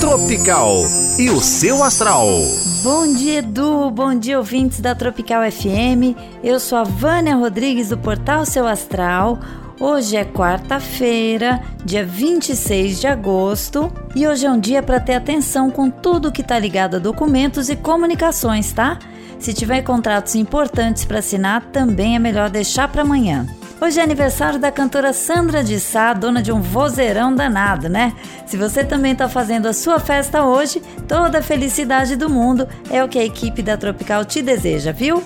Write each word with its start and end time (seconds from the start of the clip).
Tropical 0.00 0.84
e 1.18 1.30
o 1.30 1.40
seu 1.40 1.82
astral. 1.82 2.28
Bom 2.82 3.12
dia, 3.14 3.38
Edu. 3.38 3.90
Bom 3.90 4.14
dia, 4.14 4.36
ouvintes 4.36 4.80
da 4.80 4.94
Tropical 4.94 5.50
FM. 5.50 6.14
Eu 6.44 6.60
sou 6.60 6.76
a 6.76 6.84
Vânia 6.84 7.34
Rodrigues 7.34 7.88
do 7.88 7.96
portal 7.96 8.44
Seu 8.44 8.66
Astral. 8.66 9.38
Hoje 9.80 10.14
é 10.14 10.26
quarta-feira, 10.26 11.62
dia 11.84 12.04
26 12.04 13.00
de 13.00 13.06
agosto, 13.06 13.90
e 14.14 14.28
hoje 14.28 14.44
é 14.44 14.50
um 14.50 14.60
dia 14.60 14.82
para 14.82 15.00
ter 15.00 15.14
atenção 15.14 15.70
com 15.70 15.90
tudo 15.90 16.30
que 16.30 16.42
está 16.42 16.58
ligado 16.58 16.96
a 16.96 17.00
documentos 17.00 17.70
e 17.70 17.76
comunicações, 17.76 18.72
tá? 18.72 18.98
Se 19.38 19.54
tiver 19.54 19.82
contratos 19.82 20.34
importantes 20.34 21.04
para 21.04 21.18
assinar, 21.18 21.62
também 21.72 22.14
é 22.14 22.18
melhor 22.18 22.50
deixar 22.50 22.88
para 22.88 23.02
amanhã. 23.02 23.46
Hoje 23.78 24.00
é 24.00 24.02
aniversário 24.02 24.58
da 24.58 24.72
cantora 24.72 25.12
Sandra 25.12 25.62
de 25.62 25.78
Sá, 25.78 26.14
dona 26.14 26.42
de 26.42 26.50
um 26.50 26.62
vozeirão 26.62 27.34
danado, 27.34 27.90
né? 27.90 28.14
Se 28.46 28.56
você 28.56 28.82
também 28.82 29.12
está 29.12 29.28
fazendo 29.28 29.66
a 29.66 29.74
sua 29.74 29.98
festa 29.98 30.44
hoje, 30.44 30.80
toda 31.06 31.40
a 31.40 31.42
felicidade 31.42 32.16
do 32.16 32.30
mundo 32.30 32.66
é 32.90 33.04
o 33.04 33.08
que 33.08 33.18
a 33.18 33.24
equipe 33.24 33.62
da 33.62 33.76
Tropical 33.76 34.24
te 34.24 34.40
deseja, 34.40 34.92
viu? 34.92 35.22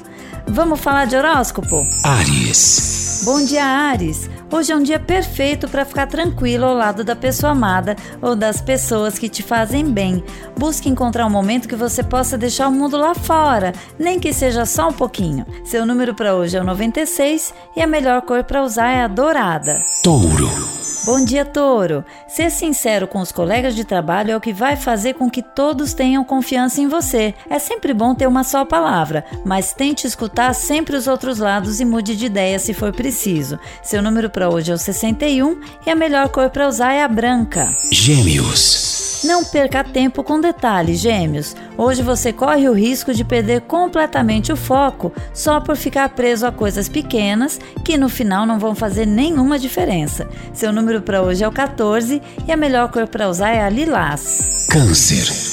Vamos 0.49 0.81
falar 0.81 1.07
de 1.07 1.15
horóscopo? 1.17 1.81
Ares. 2.05 3.23
Bom 3.25 3.45
dia, 3.45 3.65
Ares. 3.65 4.30
Hoje 4.53 4.73
é 4.73 4.77
um 4.77 4.83
dia 4.83 4.99
perfeito 4.99 5.69
para 5.69 5.85
ficar 5.85 6.09
tranquilo 6.09 6.65
ao 6.65 6.75
lado 6.75 7.05
da 7.05 7.15
pessoa 7.15 7.53
amada 7.53 7.95
ou 8.21 8.35
das 8.35 8.61
pessoas 8.61 9.17
que 9.17 9.29
te 9.29 9.45
fazem 9.45 9.85
bem. 9.85 10.25
Busque 10.59 10.89
encontrar 10.89 11.25
um 11.27 11.31
momento 11.31 11.69
que 11.69 11.77
você 11.77 12.03
possa 12.03 12.37
deixar 12.37 12.69
o 12.69 12.73
mundo 12.73 12.97
lá 12.97 13.15
fora, 13.15 13.73
nem 13.97 14.19
que 14.19 14.33
seja 14.33 14.67
só 14.67 14.89
um 14.89 14.93
pouquinho. 14.93 15.47
Seu 15.65 15.87
número 15.87 16.15
para 16.15 16.35
hoje 16.35 16.57
é 16.57 16.61
o 16.61 16.65
96 16.65 17.55
e 17.77 17.81
a 17.81 17.87
melhor 17.87 18.23
cor 18.23 18.43
para 18.43 18.65
usar 18.65 18.91
é 18.91 19.03
a 19.03 19.09
dourada. 19.09 19.81
Touro. 20.03 20.80
Bom 21.11 21.25
dia, 21.25 21.45
Touro. 21.45 22.05
Ser 22.29 22.53
sincero 22.53 23.09
com 23.09 23.19
os 23.19 23.33
colegas 23.33 23.75
de 23.75 23.83
trabalho 23.83 24.31
é 24.31 24.37
o 24.37 24.41
que 24.41 24.53
vai 24.53 24.77
fazer 24.77 25.15
com 25.15 25.29
que 25.29 25.43
todos 25.43 25.93
tenham 25.93 26.23
confiança 26.23 26.81
em 26.81 26.87
você. 26.87 27.35
É 27.51 27.59
sempre 27.59 27.93
bom 27.93 28.15
ter 28.15 28.29
uma 28.29 28.45
só 28.45 28.65
palavra, 28.65 29.25
mas 29.45 29.73
tente 29.73 30.07
escutar 30.07 30.55
sempre 30.55 30.95
os 30.95 31.09
outros 31.09 31.39
lados 31.39 31.81
e 31.81 31.85
mude 31.85 32.15
de 32.15 32.27
ideia 32.27 32.61
se 32.61 32.73
for 32.73 32.93
preciso. 32.93 33.59
Seu 33.83 34.01
número 34.01 34.31
para 34.31 34.49
hoje 34.49 34.71
é 34.71 34.75
o 34.75 34.79
61 34.79 35.61
e 35.85 35.91
a 35.91 35.97
melhor 35.97 36.29
cor 36.29 36.49
para 36.49 36.69
usar 36.69 36.93
é 36.93 37.03
a 37.03 37.09
branca. 37.09 37.75
Gêmeos. 37.91 38.90
Não 39.23 39.45
perca 39.45 39.85
tempo 39.85 40.25
com 40.25 40.41
detalhes, 40.41 40.99
gêmeos. 40.99 41.55
Hoje 41.77 42.03
você 42.03 42.33
corre 42.33 42.69
o 42.69 42.73
risco 42.73 43.13
de 43.13 43.23
perder 43.23 43.63
completamente 43.63 44.51
o 44.51 44.57
foco 44.57 45.13
só 45.35 45.61
por 45.61 45.77
ficar 45.77 46.09
preso 46.11 46.47
a 46.47 46.53
coisas 46.53 46.89
pequenas 46.89 47.61
que 47.85 47.99
no 47.99 48.09
final 48.09 48.47
não 48.47 48.59
vão 48.59 48.75
fazer 48.75 49.07
nenhuma 49.07 49.59
diferença. 49.59 50.27
Seu 50.55 50.73
número 50.73 51.03
para 51.03 51.23
hoje 51.23 51.45
é 51.45 51.49
o 51.49 51.53
14 51.53 52.23
e 52.47 52.53
a 52.53 52.57
melhor 52.57 52.91
cor 52.91 53.07
para 53.07 53.29
usar 53.29 53.51
é 53.51 53.63
a 53.63 53.69
lilás. 53.69 54.67
Câncer. 54.71 55.51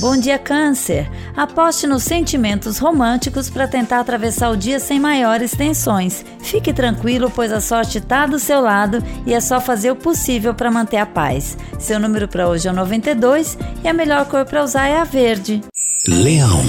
Bom 0.00 0.16
dia, 0.16 0.38
Câncer! 0.38 1.08
Aposte 1.36 1.86
nos 1.86 2.02
sentimentos 2.02 2.78
românticos 2.78 3.48
para 3.48 3.66
tentar 3.66 4.00
atravessar 4.00 4.50
o 4.50 4.56
dia 4.56 4.78
sem 4.78 5.00
maiores 5.00 5.52
tensões. 5.52 6.24
Fique 6.40 6.72
tranquilo, 6.72 7.30
pois 7.34 7.50
a 7.52 7.60
sorte 7.60 7.98
está 7.98 8.26
do 8.26 8.38
seu 8.38 8.60
lado 8.60 9.02
e 9.26 9.32
é 9.32 9.40
só 9.40 9.60
fazer 9.60 9.90
o 9.90 9.96
possível 9.96 10.54
para 10.54 10.70
manter 10.70 10.98
a 10.98 11.06
paz. 11.06 11.56
Seu 11.78 11.98
número 11.98 12.28
para 12.28 12.48
hoje 12.48 12.68
é 12.68 12.70
o 12.70 12.74
92 12.74 13.56
e 13.82 13.88
a 13.88 13.92
melhor 13.92 14.26
cor 14.26 14.44
para 14.44 14.62
usar 14.62 14.88
é 14.88 14.98
a 14.98 15.04
verde. 15.04 15.62
Leão. 16.06 16.60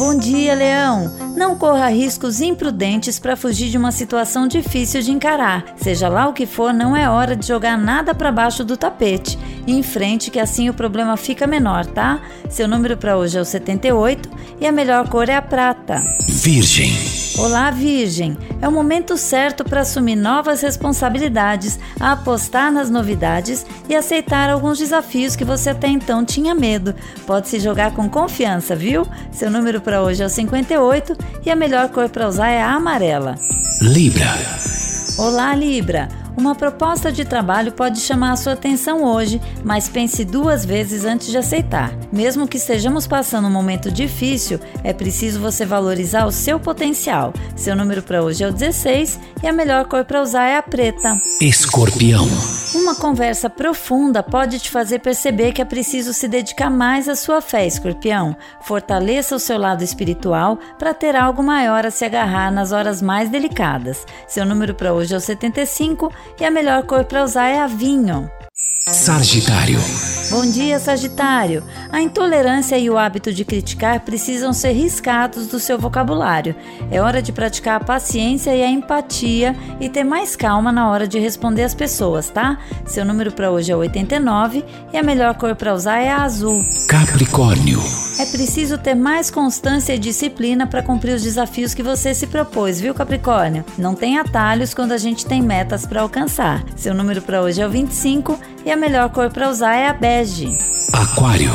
Bom 0.00 0.16
dia, 0.16 0.54
Leão! 0.54 1.14
Não 1.36 1.54
corra 1.54 1.90
riscos 1.90 2.40
imprudentes 2.40 3.18
para 3.18 3.36
fugir 3.36 3.68
de 3.68 3.76
uma 3.76 3.92
situação 3.92 4.48
difícil 4.48 5.02
de 5.02 5.12
encarar. 5.12 5.74
Seja 5.76 6.08
lá 6.08 6.26
o 6.26 6.32
que 6.32 6.46
for, 6.46 6.72
não 6.72 6.96
é 6.96 7.06
hora 7.06 7.36
de 7.36 7.46
jogar 7.46 7.76
nada 7.76 8.14
para 8.14 8.32
baixo 8.32 8.64
do 8.64 8.78
tapete. 8.78 9.38
Em 9.66 9.82
frente, 9.82 10.30
que 10.30 10.40
assim 10.40 10.70
o 10.70 10.74
problema 10.74 11.18
fica 11.18 11.46
menor, 11.46 11.84
tá? 11.84 12.18
Seu 12.48 12.66
número 12.66 12.96
para 12.96 13.18
hoje 13.18 13.36
é 13.36 13.42
o 13.42 13.44
78 13.44 14.30
e 14.58 14.66
a 14.66 14.72
melhor 14.72 15.06
cor 15.06 15.28
é 15.28 15.36
a 15.36 15.42
prata. 15.42 16.02
Virgem. 16.30 16.94
Olá, 17.36 17.70
Virgem! 17.70 18.38
É 18.60 18.68
o 18.68 18.72
momento 18.72 19.16
certo 19.16 19.64
para 19.64 19.80
assumir 19.80 20.16
novas 20.16 20.60
responsabilidades, 20.60 21.78
apostar 21.98 22.70
nas 22.70 22.90
novidades 22.90 23.64
e 23.88 23.96
aceitar 23.96 24.50
alguns 24.50 24.78
desafios 24.78 25.34
que 25.34 25.44
você 25.44 25.70
até 25.70 25.88
então 25.88 26.24
tinha 26.24 26.54
medo. 26.54 26.94
Pode 27.26 27.48
se 27.48 27.58
jogar 27.58 27.94
com 27.94 28.08
confiança, 28.08 28.76
viu? 28.76 29.06
Seu 29.32 29.50
número 29.50 29.80
para 29.80 30.02
hoje 30.02 30.22
é 30.22 30.26
o 30.26 30.28
58 30.28 31.16
e 31.44 31.50
a 31.50 31.56
melhor 31.56 31.88
cor 31.88 32.08
para 32.08 32.28
usar 32.28 32.48
é 32.48 32.60
a 32.60 32.72
amarela. 32.72 33.36
Libra. 33.80 34.28
Olá, 35.18 35.54
Libra! 35.54 36.19
Uma 36.36 36.54
proposta 36.54 37.10
de 37.10 37.24
trabalho 37.24 37.72
pode 37.72 38.00
chamar 38.00 38.32
a 38.32 38.36
sua 38.36 38.52
atenção 38.52 39.04
hoje, 39.04 39.40
mas 39.64 39.88
pense 39.88 40.24
duas 40.24 40.64
vezes 40.64 41.04
antes 41.04 41.28
de 41.28 41.36
aceitar. 41.36 41.92
Mesmo 42.12 42.46
que 42.46 42.56
estejamos 42.56 43.06
passando 43.06 43.48
um 43.48 43.50
momento 43.50 43.90
difícil, 43.90 44.58
é 44.82 44.92
preciso 44.92 45.40
você 45.40 45.66
valorizar 45.66 46.26
o 46.26 46.32
seu 46.32 46.58
potencial. 46.58 47.32
Seu 47.56 47.76
número 47.76 48.02
para 48.02 48.22
hoje 48.22 48.44
é 48.44 48.48
o 48.48 48.52
16 48.52 49.18
e 49.42 49.46
a 49.46 49.52
melhor 49.52 49.86
cor 49.86 50.04
para 50.04 50.22
usar 50.22 50.46
é 50.46 50.56
a 50.56 50.62
preta. 50.62 51.16
Escorpião. 51.40 52.26
Uma 52.74 52.94
conversa 52.94 53.50
profunda 53.50 54.22
pode 54.22 54.60
te 54.60 54.70
fazer 54.70 55.00
perceber 55.00 55.52
que 55.52 55.60
é 55.60 55.64
preciso 55.64 56.12
se 56.12 56.28
dedicar 56.28 56.70
mais 56.70 57.08
à 57.08 57.16
sua 57.16 57.40
fé, 57.40 57.66
escorpião. 57.66 58.36
Fortaleça 58.62 59.34
o 59.34 59.40
seu 59.40 59.58
lado 59.58 59.82
espiritual 59.82 60.58
para 60.78 60.94
ter 60.94 61.16
algo 61.16 61.42
maior 61.42 61.84
a 61.84 61.90
se 61.90 62.04
agarrar 62.04 62.52
nas 62.52 62.70
horas 62.70 63.02
mais 63.02 63.28
delicadas. 63.28 64.06
Seu 64.28 64.44
número 64.44 64.74
para 64.74 64.92
hoje 64.92 65.14
é 65.14 65.16
o 65.16 65.20
75 65.20 66.12
e 66.40 66.44
a 66.44 66.50
melhor 66.50 66.84
cor 66.84 67.04
para 67.04 67.24
usar 67.24 67.48
é 67.48 67.60
a 67.60 67.66
vinho. 67.66 68.30
Sagitário. 68.92 69.78
Bom 70.30 70.42
dia, 70.50 70.78
Sagitário! 70.78 71.62
A 71.92 72.00
intolerância 72.00 72.78
e 72.78 72.90
o 72.90 72.98
hábito 72.98 73.32
de 73.32 73.44
criticar 73.44 74.00
precisam 74.00 74.52
ser 74.52 74.72
riscados 74.72 75.46
do 75.46 75.60
seu 75.60 75.78
vocabulário. 75.78 76.56
É 76.90 77.00
hora 77.00 77.22
de 77.22 77.32
praticar 77.32 77.80
a 77.80 77.84
paciência 77.84 78.54
e 78.54 78.62
a 78.62 78.70
empatia 78.70 79.56
e 79.80 79.88
ter 79.88 80.04
mais 80.04 80.34
calma 80.34 80.72
na 80.72 80.88
hora 80.88 81.06
de 81.06 81.18
responder 81.18 81.64
às 81.64 81.74
pessoas, 81.74 82.30
tá? 82.30 82.58
Seu 82.86 83.04
número 83.04 83.32
para 83.32 83.50
hoje 83.50 83.70
é 83.70 83.76
89 83.76 84.64
e 84.92 84.96
a 84.96 85.02
melhor 85.02 85.34
cor 85.34 85.54
para 85.54 85.74
usar 85.74 85.98
é 85.98 86.10
a 86.10 86.22
azul. 86.22 86.60
Capricórnio. 86.88 87.80
É 88.20 88.26
preciso 88.26 88.76
ter 88.76 88.94
mais 88.94 89.30
constância 89.30 89.94
e 89.94 89.98
disciplina 89.98 90.66
para 90.66 90.82
cumprir 90.82 91.14
os 91.14 91.22
desafios 91.22 91.72
que 91.72 91.82
você 91.82 92.12
se 92.12 92.26
propôs, 92.26 92.78
viu, 92.78 92.92
Capricórnio? 92.92 93.64
Não 93.78 93.94
tem 93.94 94.18
atalhos 94.18 94.74
quando 94.74 94.92
a 94.92 94.98
gente 94.98 95.24
tem 95.24 95.40
metas 95.40 95.86
para 95.86 96.02
alcançar. 96.02 96.62
Seu 96.76 96.92
número 96.92 97.22
para 97.22 97.40
hoje 97.40 97.62
é 97.62 97.66
o 97.66 97.70
25 97.70 98.38
e 98.62 98.70
a 98.70 98.76
melhor 98.76 99.08
cor 99.08 99.30
para 99.30 99.48
usar 99.48 99.74
é 99.74 99.88
a 99.88 99.94
bege. 99.94 100.50
Aquário. 100.92 101.50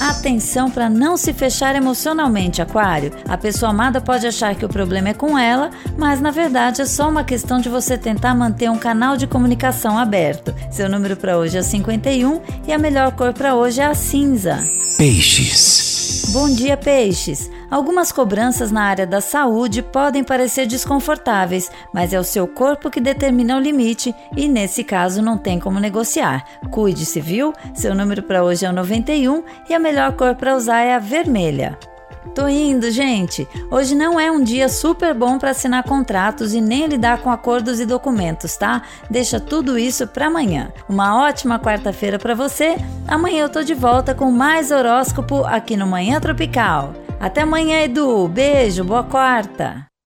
Atenção 0.00 0.70
para 0.70 0.90
não 0.90 1.16
se 1.16 1.32
fechar 1.32 1.74
emocionalmente, 1.74 2.60
Aquário. 2.60 3.12
A 3.26 3.36
pessoa 3.38 3.70
amada 3.70 4.00
pode 4.00 4.26
achar 4.26 4.54
que 4.54 4.64
o 4.64 4.68
problema 4.68 5.08
é 5.08 5.14
com 5.14 5.38
ela, 5.38 5.70
mas 5.96 6.20
na 6.20 6.30
verdade 6.30 6.82
é 6.82 6.84
só 6.84 7.08
uma 7.08 7.24
questão 7.24 7.58
de 7.60 7.68
você 7.68 7.96
tentar 7.96 8.34
manter 8.34 8.70
um 8.70 8.78
canal 8.78 9.16
de 9.16 9.26
comunicação 9.26 9.98
aberto. 9.98 10.54
Seu 10.70 10.88
número 10.88 11.16
para 11.16 11.38
hoje 11.38 11.56
é 11.56 11.62
51 11.62 12.40
e 12.66 12.72
a 12.72 12.78
melhor 12.78 13.12
cor 13.12 13.32
para 13.32 13.54
hoje 13.54 13.80
é 13.80 13.86
a 13.86 13.94
cinza. 13.94 14.62
Peixes. 14.98 16.05
Bom 16.38 16.50
dia, 16.50 16.76
peixes! 16.76 17.50
Algumas 17.70 18.12
cobranças 18.12 18.70
na 18.70 18.82
área 18.82 19.06
da 19.06 19.22
saúde 19.22 19.80
podem 19.80 20.22
parecer 20.22 20.66
desconfortáveis, 20.66 21.70
mas 21.94 22.12
é 22.12 22.20
o 22.20 22.24
seu 22.24 22.46
corpo 22.46 22.90
que 22.90 23.00
determina 23.00 23.56
o 23.56 23.58
limite 23.58 24.14
e, 24.36 24.46
nesse 24.46 24.84
caso, 24.84 25.22
não 25.22 25.38
tem 25.38 25.58
como 25.58 25.80
negociar. 25.80 26.44
Cuide-se, 26.70 27.22
viu? 27.22 27.54
Seu 27.74 27.94
número 27.94 28.22
para 28.22 28.44
hoje 28.44 28.66
é 28.66 28.68
o 28.68 28.72
91 28.74 29.42
e 29.66 29.72
a 29.72 29.78
melhor 29.78 30.12
cor 30.12 30.34
para 30.34 30.54
usar 30.54 30.82
é 30.82 30.94
a 30.94 30.98
vermelha. 30.98 31.78
Tô 32.34 32.46
indo, 32.48 32.90
gente. 32.90 33.48
Hoje 33.70 33.94
não 33.94 34.20
é 34.20 34.30
um 34.30 34.42
dia 34.42 34.68
super 34.68 35.14
bom 35.14 35.38
para 35.38 35.50
assinar 35.50 35.82
contratos 35.84 36.52
e 36.52 36.60
nem 36.60 36.86
lidar 36.86 37.18
com 37.22 37.30
acordos 37.30 37.80
e 37.80 37.86
documentos, 37.86 38.56
tá? 38.56 38.82
Deixa 39.10 39.40
tudo 39.40 39.78
isso 39.78 40.06
para 40.06 40.26
amanhã. 40.26 40.72
Uma 40.88 41.26
ótima 41.26 41.58
quarta-feira 41.58 42.18
para 42.18 42.34
você. 42.34 42.76
Amanhã 43.08 43.44
eu 43.44 43.48
tô 43.48 43.62
de 43.62 43.74
volta 43.74 44.14
com 44.14 44.30
mais 44.30 44.70
horóscopo 44.70 45.44
aqui 45.44 45.76
no 45.76 45.86
Manhã 45.86 46.20
Tropical. 46.20 46.94
Até 47.18 47.42
amanhã, 47.42 47.80
Edu. 47.80 48.28
Beijo, 48.28 48.84
boa 48.84 49.02
quarta. 49.02 49.95